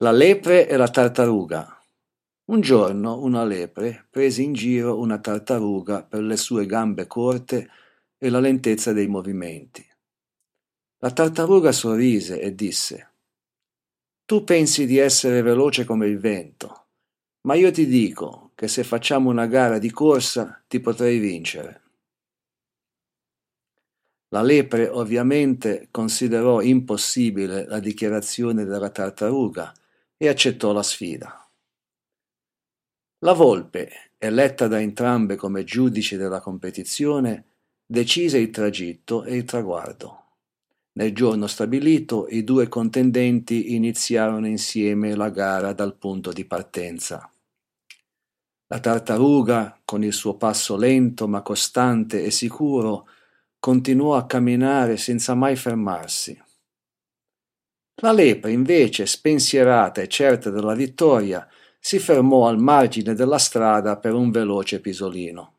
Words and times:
La 0.00 0.12
lepre 0.12 0.68
e 0.68 0.76
la 0.76 0.88
tartaruga. 0.88 1.82
Un 2.50 2.60
giorno 2.60 3.18
una 3.22 3.44
lepre 3.44 4.06
prese 4.10 4.42
in 4.42 4.52
giro 4.52 4.98
una 4.98 5.18
tartaruga 5.18 6.02
per 6.02 6.20
le 6.20 6.36
sue 6.36 6.66
gambe 6.66 7.06
corte 7.06 7.70
e 8.18 8.28
la 8.28 8.38
lentezza 8.38 8.92
dei 8.92 9.06
movimenti. 9.06 9.82
La 10.98 11.10
tartaruga 11.10 11.72
sorrise 11.72 12.38
e 12.38 12.54
disse 12.54 13.12
Tu 14.26 14.44
pensi 14.44 14.84
di 14.84 14.98
essere 14.98 15.40
veloce 15.40 15.86
come 15.86 16.06
il 16.08 16.18
vento, 16.18 16.88
ma 17.46 17.54
io 17.54 17.70
ti 17.70 17.86
dico 17.86 18.50
che 18.54 18.68
se 18.68 18.84
facciamo 18.84 19.30
una 19.30 19.46
gara 19.46 19.78
di 19.78 19.90
corsa 19.90 20.62
ti 20.68 20.78
potrei 20.78 21.18
vincere. 21.18 21.80
La 24.28 24.42
lepre 24.42 24.88
ovviamente 24.88 25.88
considerò 25.90 26.60
impossibile 26.60 27.64
la 27.64 27.78
dichiarazione 27.78 28.66
della 28.66 28.90
tartaruga 28.90 29.72
e 30.16 30.28
accettò 30.28 30.72
la 30.72 30.82
sfida. 30.82 31.48
La 33.20 33.32
volpe, 33.32 34.12
eletta 34.18 34.68
da 34.68 34.80
entrambe 34.80 35.36
come 35.36 35.64
giudici 35.64 36.16
della 36.16 36.40
competizione, 36.40 37.44
decise 37.86 38.38
il 38.38 38.50
tragitto 38.50 39.24
e 39.24 39.36
il 39.36 39.44
traguardo. 39.44 40.24
Nel 40.92 41.14
giorno 41.14 41.46
stabilito 41.46 42.26
i 42.28 42.42
due 42.42 42.68
contendenti 42.68 43.74
iniziarono 43.74 44.46
insieme 44.46 45.14
la 45.14 45.28
gara 45.28 45.72
dal 45.72 45.94
punto 45.96 46.32
di 46.32 46.44
partenza. 46.44 47.30
La 48.68 48.80
tartaruga, 48.80 49.80
con 49.84 50.02
il 50.02 50.12
suo 50.12 50.36
passo 50.36 50.76
lento 50.76 51.28
ma 51.28 51.42
costante 51.42 52.24
e 52.24 52.30
sicuro, 52.30 53.08
continuò 53.58 54.16
a 54.16 54.26
camminare 54.26 54.96
senza 54.96 55.34
mai 55.34 55.54
fermarsi. 55.54 56.42
La 58.00 58.12
lepre, 58.12 58.52
invece, 58.52 59.06
spensierata 59.06 60.02
e 60.02 60.08
certa 60.08 60.50
della 60.50 60.74
vittoria, 60.74 61.48
si 61.78 61.98
fermò 61.98 62.46
al 62.46 62.58
margine 62.58 63.14
della 63.14 63.38
strada 63.38 63.96
per 63.96 64.12
un 64.12 64.30
veloce 64.30 64.80
pisolino. 64.80 65.54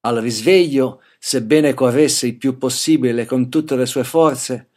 Al 0.00 0.16
risveglio, 0.16 1.02
sebbene 1.18 1.72
corresse 1.72 2.26
il 2.26 2.36
più 2.36 2.58
possibile 2.58 3.24
con 3.24 3.48
tutte 3.48 3.76
le 3.76 3.86
sue 3.86 4.04
forze, 4.04 4.68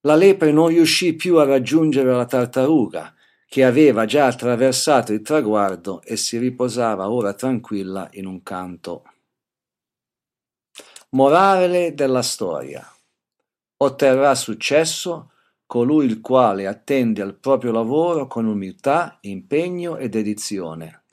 la 0.00 0.14
lepre 0.14 0.52
non 0.52 0.68
riuscì 0.68 1.14
più 1.14 1.36
a 1.36 1.44
raggiungere 1.44 2.12
la 2.12 2.24
tartaruga, 2.24 3.14
che 3.46 3.62
aveva 3.62 4.06
già 4.06 4.26
attraversato 4.26 5.12
il 5.12 5.20
traguardo 5.20 6.00
e 6.02 6.16
si 6.16 6.38
riposava 6.38 7.10
ora 7.10 7.34
tranquilla 7.34 8.08
in 8.12 8.24
un 8.24 8.42
canto. 8.42 9.04
Morale 11.10 11.94
della 11.94 12.22
storia 12.22 12.90
otterrà 13.78 14.34
successo 14.34 15.30
colui 15.66 16.06
il 16.06 16.20
quale 16.20 16.66
attende 16.66 17.22
al 17.22 17.34
proprio 17.34 17.72
lavoro 17.72 18.26
con 18.26 18.46
umiltà, 18.46 19.18
impegno 19.22 19.96
e 19.96 20.08
dedizione. 20.08 21.05